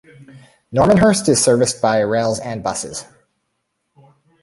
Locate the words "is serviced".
1.29-1.79